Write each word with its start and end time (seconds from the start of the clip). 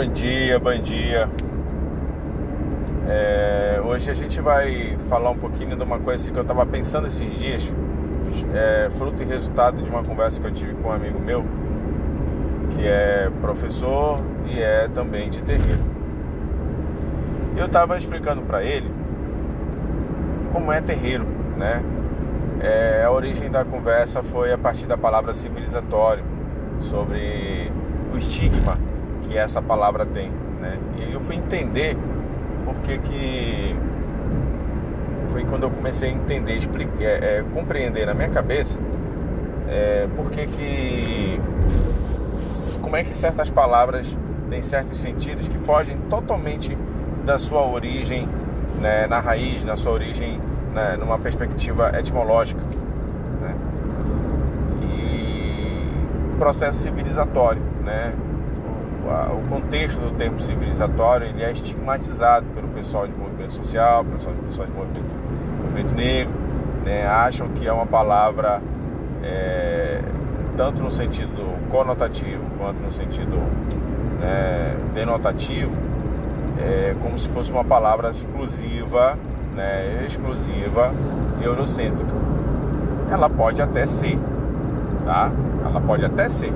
Bom 0.00 0.06
dia, 0.14 0.58
bom 0.58 0.78
dia. 0.78 1.28
É, 3.06 3.82
hoje 3.84 4.10
a 4.10 4.14
gente 4.14 4.40
vai 4.40 4.96
falar 5.10 5.28
um 5.28 5.36
pouquinho 5.36 5.76
de 5.76 5.82
uma 5.82 5.98
coisa 5.98 6.32
que 6.32 6.38
eu 6.38 6.40
estava 6.40 6.64
pensando 6.64 7.06
esses 7.06 7.30
dias, 7.38 7.68
é, 8.54 8.88
fruto 8.96 9.22
e 9.22 9.26
resultado 9.26 9.82
de 9.82 9.90
uma 9.90 10.02
conversa 10.02 10.40
que 10.40 10.46
eu 10.46 10.52
tive 10.52 10.72
com 10.76 10.88
um 10.88 10.92
amigo 10.92 11.20
meu, 11.20 11.44
que 12.70 12.86
é 12.86 13.30
professor 13.42 14.18
e 14.46 14.58
é 14.58 14.88
também 14.88 15.28
de 15.28 15.42
terreiro. 15.42 15.82
Eu 17.54 17.66
estava 17.66 17.98
explicando 17.98 18.40
para 18.40 18.64
ele 18.64 18.90
como 20.50 20.72
é 20.72 20.80
terreiro, 20.80 21.26
né? 21.58 21.82
É, 22.62 23.04
a 23.04 23.10
origem 23.10 23.50
da 23.50 23.66
conversa 23.66 24.22
foi 24.22 24.50
a 24.50 24.56
partir 24.56 24.86
da 24.86 24.96
palavra 24.96 25.34
civilizatório, 25.34 26.24
sobre 26.80 27.70
o 28.14 28.16
estigma 28.16 28.78
que 29.22 29.36
essa 29.36 29.60
palavra 29.62 30.04
tem, 30.06 30.30
né? 30.60 30.78
E 30.98 31.12
eu 31.12 31.20
fui 31.20 31.36
entender 31.36 31.96
porque 32.64 32.98
que 32.98 33.76
foi 35.28 35.44
quando 35.44 35.64
eu 35.64 35.70
comecei 35.70 36.10
a 36.10 36.12
entender, 36.12 36.56
explicar, 36.56 37.02
é, 37.02 37.38
é, 37.38 37.44
compreender 37.52 38.06
na 38.06 38.14
minha 38.14 38.28
cabeça 38.28 38.78
é, 39.68 40.08
porque 40.16 40.46
que 40.46 41.40
como 42.82 42.96
é 42.96 43.04
que 43.04 43.16
certas 43.16 43.48
palavras 43.48 44.12
têm 44.50 44.60
certos 44.60 44.98
sentidos 45.00 45.46
que 45.46 45.58
fogem 45.58 45.96
totalmente 46.10 46.76
da 47.24 47.38
sua 47.38 47.64
origem 47.64 48.28
né, 48.80 49.06
na 49.06 49.20
raiz, 49.20 49.62
na 49.62 49.76
sua 49.76 49.92
origem 49.92 50.40
né, 50.74 50.96
numa 50.98 51.18
perspectiva 51.18 51.92
etimológica 51.96 52.60
né? 53.40 53.54
e 54.82 56.36
processo 56.36 56.78
civilizatório, 56.78 57.62
né? 57.84 58.12
O 59.40 59.48
contexto 59.48 59.98
do 59.98 60.10
termo 60.12 60.40
civilizatório 60.40 61.26
ele 61.26 61.42
é 61.42 61.50
estigmatizado 61.50 62.46
pelo 62.54 62.68
pessoal 62.68 63.06
de 63.06 63.14
movimento 63.14 63.52
social, 63.52 64.04
pelo 64.04 64.18
pessoal, 64.44 64.66
de 64.66 64.72
movimento, 64.72 65.14
movimento 65.62 65.94
negro, 65.94 66.32
né? 66.84 67.06
acham 67.06 67.48
que 67.48 67.66
é 67.66 67.72
uma 67.72 67.86
palavra 67.86 68.62
é, 69.22 70.00
tanto 70.56 70.82
no 70.82 70.90
sentido 70.90 71.58
conotativo 71.68 72.42
quanto 72.58 72.82
no 72.82 72.92
sentido 72.92 73.38
né, 74.20 74.76
denotativo, 74.94 75.72
é, 76.58 76.94
como 77.00 77.18
se 77.18 77.28
fosse 77.28 77.50
uma 77.50 77.64
palavra 77.64 78.10
exclusiva, 78.10 79.18
né, 79.54 80.04
exclusiva 80.06 80.92
eurocêntrica. 81.42 82.12
Ela 83.10 83.30
pode 83.30 83.62
até 83.62 83.86
ser, 83.86 84.18
tá? 85.04 85.32
Ela 85.64 85.80
pode 85.80 86.04
até 86.04 86.28
ser, 86.28 86.52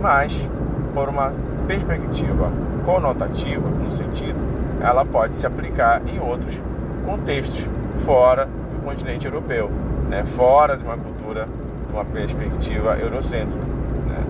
mas 0.00 0.48
por 0.94 1.08
uma 1.08 1.32
perspectiva 1.70 2.50
conotativa, 2.84 3.68
no 3.68 3.88
sentido, 3.88 4.40
ela 4.82 5.04
pode 5.04 5.36
se 5.36 5.46
aplicar 5.46 6.02
em 6.04 6.18
outros 6.18 6.60
contextos 7.06 7.70
fora 8.04 8.46
do 8.46 8.82
continente 8.82 9.24
europeu, 9.24 9.70
né? 10.08 10.24
fora 10.24 10.76
de 10.76 10.82
uma 10.82 10.96
cultura, 10.96 11.46
de 11.86 11.92
uma 11.92 12.04
perspectiva 12.04 12.98
eurocêntrica. 12.98 13.64
Né? 13.64 14.24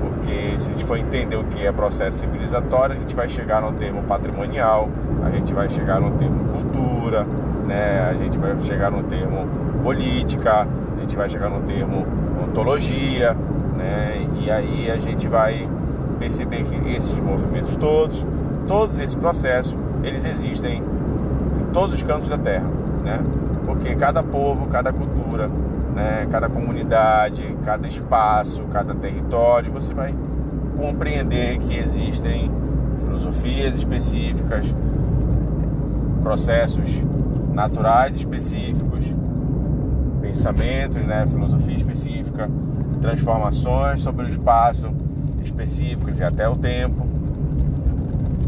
Porque 0.00 0.58
se 0.58 0.68
a 0.68 0.72
gente 0.72 0.84
for 0.84 0.96
entender 0.98 1.36
o 1.36 1.44
que 1.44 1.64
é 1.64 1.70
processo 1.70 2.18
civilizatório, 2.18 2.96
a 2.96 2.98
gente 2.98 3.14
vai 3.14 3.28
chegar 3.28 3.62
no 3.62 3.72
termo 3.74 4.02
patrimonial, 4.02 4.88
a 5.24 5.30
gente 5.30 5.54
vai 5.54 5.68
chegar 5.68 6.00
no 6.00 6.10
termo 6.18 6.44
cultura, 6.52 7.24
né? 7.68 8.00
a 8.00 8.14
gente 8.14 8.36
vai 8.36 8.58
chegar 8.60 8.90
no 8.90 9.04
termo 9.04 9.46
política, 9.80 10.66
a 10.96 11.00
gente 11.00 11.14
vai 11.14 11.28
chegar 11.28 11.48
no 11.48 11.60
termo 11.60 12.04
ontologia, 12.42 13.36
né? 13.76 14.26
e 14.40 14.50
aí 14.50 14.90
a 14.90 14.96
gente 14.96 15.28
vai 15.28 15.64
perceber 16.18 16.64
que 16.64 16.94
esses 16.94 17.14
movimentos 17.18 17.76
todos, 17.76 18.26
todos 18.66 18.98
esses 18.98 19.14
processos, 19.14 19.76
eles 20.02 20.24
existem 20.24 20.78
em 20.78 21.72
todos 21.72 21.94
os 21.94 22.02
cantos 22.02 22.28
da 22.28 22.38
Terra, 22.38 22.66
né? 23.02 23.20
Porque 23.64 23.94
cada 23.94 24.22
povo, 24.22 24.66
cada 24.66 24.92
cultura, 24.92 25.48
né, 25.94 26.26
cada 26.30 26.48
comunidade, 26.48 27.56
cada 27.64 27.86
espaço, 27.86 28.64
cada 28.72 28.94
território, 28.94 29.72
você 29.72 29.94
vai 29.94 30.14
compreender 30.76 31.58
que 31.58 31.76
existem 31.76 32.50
filosofias 32.98 33.76
específicas, 33.76 34.74
processos 36.22 36.90
naturais 37.52 38.16
específicos, 38.16 39.14
pensamentos, 40.20 40.96
né, 41.04 41.26
filosofia 41.26 41.76
específica, 41.76 42.50
transformações 43.00 44.00
sobre 44.00 44.26
o 44.26 44.28
espaço 44.28 44.90
específicos 45.44 46.18
e 46.18 46.24
até 46.24 46.48
o 46.48 46.56
tempo. 46.56 47.06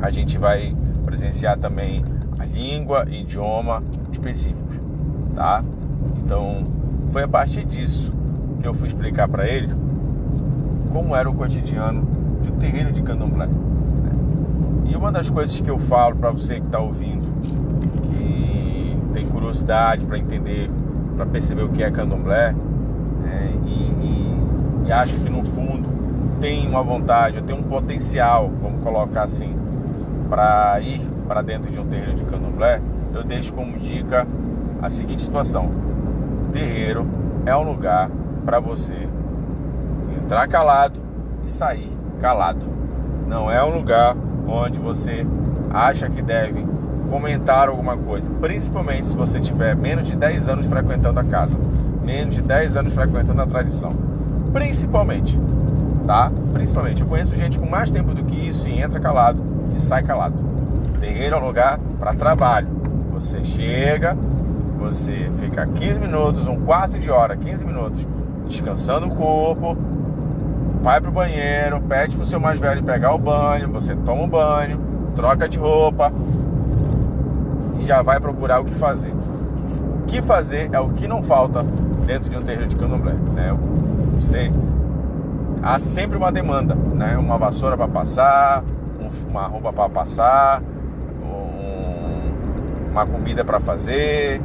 A 0.00 0.10
gente 0.10 0.38
vai 0.38 0.74
presenciar 1.04 1.58
também 1.58 2.04
a 2.38 2.44
língua 2.44 3.06
e 3.08 3.20
idioma 3.20 3.82
específicos, 4.12 4.76
tá? 5.34 5.62
Então, 6.24 6.64
foi 7.10 7.22
a 7.22 7.28
partir 7.28 7.64
disso 7.64 8.12
que 8.60 8.66
eu 8.66 8.74
fui 8.74 8.88
explicar 8.88 9.28
para 9.28 9.46
ele 9.46 9.68
como 10.92 11.14
era 11.14 11.28
o 11.28 11.34
cotidiano 11.34 12.06
de 12.42 12.50
um 12.50 12.56
terreiro 12.56 12.92
de 12.92 13.02
candomblé. 13.02 13.46
Né? 13.46 14.12
E 14.90 14.96
uma 14.96 15.12
das 15.12 15.30
coisas 15.30 15.60
que 15.60 15.70
eu 15.70 15.78
falo 15.78 16.16
para 16.16 16.30
você 16.30 16.60
que 16.60 16.66
está 16.66 16.78
ouvindo, 16.78 17.26
que 18.04 18.96
tem 19.12 19.26
curiosidade 19.26 20.04
para 20.06 20.18
entender, 20.18 20.70
para 21.16 21.26
perceber 21.26 21.62
o 21.62 21.68
que 21.68 21.82
é 21.82 21.90
candomblé, 21.90 22.54
né? 23.22 23.52
e, 23.66 23.70
e, 23.70 24.86
e 24.86 24.92
acha 24.92 25.16
que 25.18 25.30
no 25.30 25.44
fundo 25.44 25.97
tem 26.40 26.66
uma 26.66 26.82
vontade, 26.82 27.38
eu 27.38 27.42
tenho 27.42 27.58
um 27.58 27.64
potencial, 27.64 28.50
vamos 28.62 28.82
colocar 28.82 29.24
assim, 29.24 29.56
para 30.28 30.80
ir 30.80 31.00
para 31.26 31.42
dentro 31.42 31.70
de 31.70 31.78
um 31.78 31.86
terreiro 31.86 32.14
de 32.14 32.24
candomblé, 32.24 32.80
eu 33.14 33.24
deixo 33.24 33.52
como 33.52 33.78
dica 33.78 34.26
a 34.80 34.88
seguinte 34.88 35.22
situação: 35.22 35.70
terreiro 36.52 37.06
é 37.44 37.56
um 37.56 37.62
lugar 37.62 38.10
para 38.44 38.60
você 38.60 39.08
entrar 40.22 40.46
calado 40.48 41.00
e 41.44 41.50
sair 41.50 41.90
calado. 42.20 42.64
Não 43.26 43.50
é 43.50 43.62
um 43.62 43.76
lugar 43.76 44.16
onde 44.46 44.78
você 44.78 45.26
acha 45.70 46.08
que 46.08 46.22
deve 46.22 46.66
comentar 47.10 47.68
alguma 47.68 47.96
coisa, 47.96 48.30
principalmente 48.40 49.06
se 49.06 49.16
você 49.16 49.40
tiver 49.40 49.74
menos 49.74 50.06
de 50.06 50.16
10 50.16 50.48
anos 50.48 50.66
frequentando 50.66 51.18
a 51.20 51.24
casa, 51.24 51.56
menos 52.04 52.34
de 52.34 52.42
10 52.42 52.76
anos 52.76 52.94
frequentando 52.94 53.40
a 53.40 53.46
tradição. 53.46 53.92
Principalmente 54.52 55.38
tá? 56.08 56.32
Principalmente, 56.54 57.02
eu 57.02 57.06
conheço 57.06 57.36
gente 57.36 57.58
com 57.58 57.68
mais 57.68 57.90
tempo 57.90 58.14
do 58.14 58.24
que 58.24 58.34
isso 58.34 58.66
e 58.66 58.80
entra 58.80 58.98
calado 58.98 59.44
e 59.76 59.78
sai 59.78 60.02
calado. 60.02 60.42
Terreiro 60.98 61.36
é 61.36 61.38
um 61.38 61.46
lugar 61.46 61.78
para 62.00 62.14
trabalho. 62.14 62.66
Você 63.12 63.44
chega, 63.44 64.16
você 64.78 65.28
fica 65.38 65.66
15 65.66 66.00
minutos, 66.00 66.46
um 66.46 66.60
quarto 66.60 66.98
de 66.98 67.10
hora, 67.10 67.36
15 67.36 67.62
minutos, 67.62 68.08
descansando 68.46 69.06
o 69.06 69.14
corpo, 69.14 69.76
vai 70.82 70.98
pro 70.98 71.12
banheiro, 71.12 71.78
pede 71.82 72.16
pro 72.16 72.24
seu 72.24 72.40
mais 72.40 72.58
velho 72.58 72.82
pegar 72.82 73.14
o 73.14 73.18
banho, 73.18 73.70
você 73.70 73.94
toma 73.94 74.22
um 74.22 74.28
banho, 74.28 74.80
troca 75.14 75.46
de 75.46 75.58
roupa 75.58 76.10
e 77.78 77.84
já 77.84 78.00
vai 78.00 78.18
procurar 78.18 78.60
o 78.60 78.64
que 78.64 78.74
fazer. 78.74 79.12
O 79.12 80.06
que 80.06 80.22
fazer 80.22 80.70
é 80.72 80.80
o 80.80 80.88
que 80.88 81.06
não 81.06 81.22
falta 81.22 81.62
dentro 82.06 82.30
de 82.30 82.36
um 82.38 82.42
terreiro 82.42 82.66
de 82.66 82.76
candomblé, 82.76 83.12
né? 83.34 83.54
Você 84.14 84.50
há 85.68 85.78
sempre 85.78 86.16
uma 86.16 86.32
demanda, 86.32 86.74
né? 86.74 87.18
Uma 87.18 87.36
vassoura 87.36 87.76
para 87.76 87.88
passar, 87.88 88.64
uma 89.28 89.46
roupa 89.46 89.70
para 89.70 89.88
passar, 89.90 90.62
um, 91.22 92.90
uma 92.90 93.04
comida 93.04 93.44
para 93.44 93.60
fazer, 93.60 94.40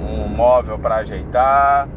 um 0.00 0.26
móvel 0.28 0.76
para 0.76 0.96
ajeitar, 0.96 1.88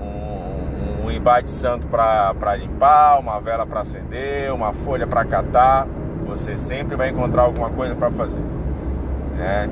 um, 0.00 1.04
um 1.04 1.10
embate 1.10 1.50
santo 1.50 1.86
para 1.86 2.56
limpar, 2.56 3.20
uma 3.20 3.38
vela 3.40 3.66
para 3.66 3.80
acender, 3.80 4.54
uma 4.54 4.72
folha 4.72 5.06
para 5.06 5.22
catar. 5.26 5.86
Você 6.26 6.56
sempre 6.56 6.96
vai 6.96 7.10
encontrar 7.10 7.42
alguma 7.42 7.68
coisa 7.68 7.94
para 7.94 8.10
fazer, 8.10 8.42
né? 9.36 9.68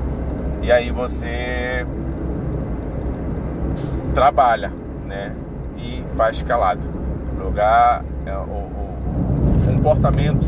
E 0.61 0.71
aí 0.71 0.91
você 0.91 1.87
trabalha, 4.13 4.71
né? 5.07 5.33
E 5.75 6.03
faz 6.15 6.43
calado. 6.43 6.81
Lugar 7.39 8.03
o, 8.35 9.69
o, 9.69 9.73
comportamento 9.73 10.47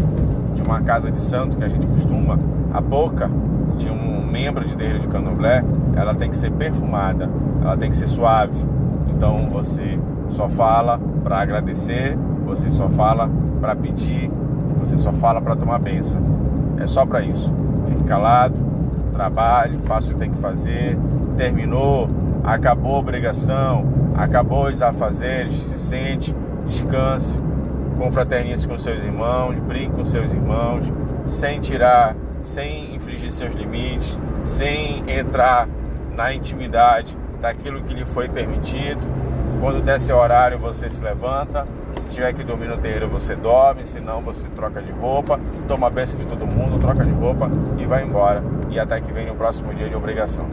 de 0.54 0.62
uma 0.62 0.81
casa 0.81 1.12
de 1.12 1.20
santo 1.20 1.58
que 1.58 1.64
a 1.64 1.68
gente 1.68 1.86
costuma, 1.86 2.38
a 2.74 2.81
boca 2.81 3.30
de 3.78 3.90
um 3.90 4.26
membro 4.26 4.66
de 4.66 4.76
terreiro 4.76 5.00
de 5.00 5.08
candomblé, 5.08 5.64
ela 5.96 6.14
tem 6.14 6.30
que 6.30 6.38
ser 6.38 6.52
perfumada, 6.52 7.30
ela 7.62 7.78
tem 7.78 7.90
que 7.90 7.96
ser 7.96 8.08
suave. 8.08 8.58
Então 9.10 9.50
você 9.50 10.00
só 10.30 10.50
fala 10.50 11.00
para 11.24 11.40
agradecer, 11.40 12.18
você 12.46 12.70
só 12.72 12.90
fala 12.90 13.30
para 13.60 13.76
pedir, 13.76 14.31
você 14.80 14.98
só 14.98 15.12
fala 15.12 15.42
para 15.42 15.56
tomar 15.56 15.80
benção. 15.80 16.22
É 16.78 16.86
só 16.86 17.06
para 17.06 17.22
isso. 17.22 17.54
Fique 17.86 18.04
calado, 18.04 18.56
trabalhe, 19.12 19.78
faça 19.86 20.10
o 20.10 20.14
que 20.14 20.20
tem 20.20 20.31
que 20.31 20.38
fazer. 20.38 20.98
Terminou, 21.36 22.10
acabou 22.44 22.96
a 22.96 23.00
obrigação, 23.00 23.86
acabou 24.16 24.68
os 24.68 24.81
afazeres, 24.81 25.54
se 25.54 25.80
sente, 25.80 26.36
descanse, 26.66 27.42
confraternize 28.00 28.66
com 28.66 28.78
seus 28.78 29.04
irmãos, 29.04 29.60
brinque 29.60 29.92
com 29.92 30.06
seus 30.06 30.31
irmãos, 30.31 30.92
sem 31.25 31.60
tirar, 31.60 32.16
sem 32.42 32.96
infligir 32.96 33.31
seus 33.31 33.54
limites, 33.54 34.18
sem 34.44 35.04
entrar 35.07 35.68
na 36.16 36.34
intimidade 36.34 37.16
daquilo 37.42 37.81
que 37.84 37.94
lhe 37.94 38.06
foi 38.06 38.30
permitido. 38.30 39.01
Quando 39.60 39.84
der 39.84 40.00
seu 40.00 40.18
horário, 40.18 40.57
você 40.57 40.90
se 40.90 41.04
levanta. 41.04 41.68
Se 41.98 42.10
tiver 42.10 42.31
que 42.31 42.44
dormir 42.44 42.68
no 42.68 42.78
terreiro, 42.78 43.10
você 43.10 43.36
dorme. 43.36 43.86
Se 43.86 44.00
não, 44.00 44.22
você 44.22 44.48
troca 44.56 44.81
de 44.81 44.92
roupa, 44.94 45.38
toma 45.68 45.88
a 45.88 45.90
benção 45.90 46.18
de 46.18 46.25
todo 46.25 46.48
mundo, 46.48 46.80
troca 46.80 47.04
de 47.04 47.12
roupa 47.12 47.52
e 47.78 47.86
vai 47.86 48.04
embora. 48.04 48.42
E 48.69 48.80
até 48.80 49.02
que 49.02 49.12
vem 49.12 49.25
no 49.25 49.36
próximo 49.36 49.74
dia 49.74 49.90
de 49.90 49.95
obrigação. 49.95 50.45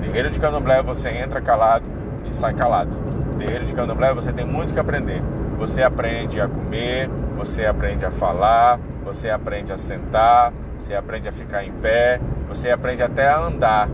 Terreiro 0.00 0.30
de 0.30 0.40
candomblé, 0.40 0.82
você 0.82 1.10
entra 1.10 1.40
calado 1.40 1.84
e 2.28 2.34
sai 2.34 2.54
calado. 2.54 2.96
Terreiro 3.38 3.64
de 3.64 3.72
candomblé, 3.72 4.12
você 4.12 4.32
tem 4.32 4.44
muito 4.44 4.72
que 4.72 4.80
aprender. 4.80 5.22
Você 5.58 5.82
aprende 5.82 6.40
a 6.40 6.46
comer, 6.46 7.10
você 7.36 7.66
aprende 7.66 8.06
a 8.06 8.10
falar, 8.12 8.78
você 9.04 9.28
aprende 9.28 9.72
a 9.72 9.76
sentar, 9.76 10.52
você 10.78 10.94
aprende 10.94 11.28
a 11.28 11.32
ficar 11.32 11.64
em 11.64 11.72
pé, 11.72 12.20
você 12.46 12.70
aprende 12.70 13.02
até 13.02 13.28
a 13.28 13.38
andar. 13.38 13.88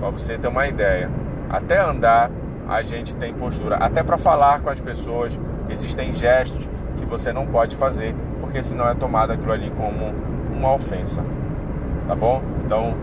Para 0.00 0.10
você 0.10 0.38
ter 0.38 0.48
uma 0.48 0.66
ideia. 0.66 1.10
Até 1.50 1.78
andar 1.78 2.30
a 2.68 2.82
gente 2.82 3.14
tem 3.14 3.32
postura. 3.34 3.76
Até 3.76 4.02
para 4.02 4.16
falar 4.16 4.60
com 4.60 4.70
as 4.70 4.80
pessoas, 4.80 5.38
existem 5.68 6.12
gestos 6.12 6.68
que 6.98 7.04
você 7.04 7.32
não 7.32 7.46
pode 7.46 7.76
fazer, 7.76 8.14
porque 8.40 8.62
senão 8.62 8.88
é 8.88 8.94
tomado 8.94 9.32
aquilo 9.32 9.52
ali 9.52 9.70
como 9.76 10.14
uma 10.50 10.74
ofensa. 10.74 11.22
Tá 12.06 12.14
bom? 12.14 12.42
Então 12.64 12.96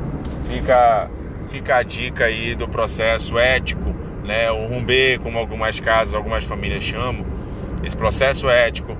fica, 0.48 1.10
fica 1.50 1.78
a 1.78 1.84
dica 1.84 2.26
aí 2.26 2.56
do 2.56 2.68
processo 2.68 3.38
ético, 3.38 3.94
né? 4.24 4.52
O 4.52 4.66
rumbê, 4.66 5.20
como 5.22 5.38
algumas 5.38 5.80
casas, 5.80 6.16
algumas 6.16 6.44
famílias 6.44 6.84
chamam. 6.84 7.33
Esse 7.84 7.98
processo 7.98 8.50
ético, 8.50 8.98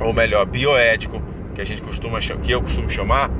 ou 0.00 0.12
melhor, 0.12 0.46
bioético, 0.46 1.22
que 1.54 1.60
a 1.60 1.64
gente 1.64 1.82
costuma 1.82 2.18
que 2.18 2.50
eu 2.50 2.62
costumo 2.62 2.88
chamar, 2.88 3.30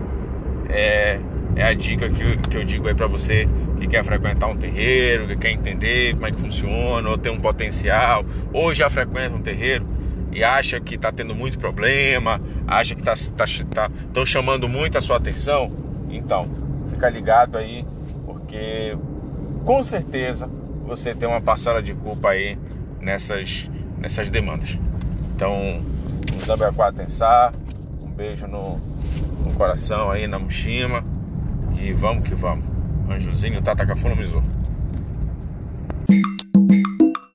é, 0.69 1.19
é 1.57 1.65
a 1.65 1.75
dica 1.75 2.09
que, 2.09 2.37
que 2.49 2.57
eu 2.57 2.65
digo 2.65 2.89
aí 2.89 2.95
para 2.95 3.07
você 3.07 3.49
que 3.79 3.87
quer 3.87 4.05
frequentar 4.05 4.47
um 4.49 4.57
terreiro, 4.57 5.27
que 5.27 5.37
quer 5.37 5.51
entender 5.51 6.15
como 6.15 6.27
é 6.27 6.31
que 6.31 6.41
funciona, 6.41 7.09
ou 7.09 7.19
tem 7.19 7.33
um 7.33 7.41
potencial, 7.41 8.25
ou 8.53 8.73
já 8.73 8.89
frequenta 8.89 9.35
um 9.35 9.43
terreiro 9.43 9.85
e 10.33 10.43
acha 10.43 10.81
que 10.81 10.95
está 10.95 11.13
tendo 11.13 11.35
muito 11.35 11.59
problema, 11.59 12.41
acha 12.67 12.95
que 12.95 13.01
estão 13.01 13.15
tá, 13.37 13.45
tá, 13.89 13.91
tá 14.13 14.27
chamando 14.27 14.69
muito 14.69 14.97
a 14.97 15.01
sua 15.01 15.17
atenção, 15.17 15.71
então 16.11 16.49
fica 16.89 17.09
ligado 17.09 17.59
aí, 17.59 17.85
porque 18.25 18.97
com 19.65 19.83
certeza 19.83 20.51
você 20.87 21.15
tem 21.15 21.29
uma 21.29 21.41
parcela 21.41 21.83
de 21.83 21.93
culpa 21.93 22.31
aí 22.31 22.59
nessas, 23.01 23.71
nessas 24.03 24.29
demandas. 24.29 24.79
Então, 25.37 25.55
um 25.55 26.45
Zambiaquá 26.45 26.93
Tensar, 26.93 27.55
um 28.03 28.11
beijo 28.11 28.49
no, 28.49 28.79
no 29.45 29.53
coração 29.55 30.11
aí 30.11 30.27
na 30.27 30.41
Mushima 30.41 31.05
e 31.81 31.93
vamos 31.93 32.29
que 32.29 32.35
vamos. 32.35 32.65
Anjozinho 33.09 33.63
Tatacafuna 33.63 34.17
Mizu. 34.17 34.43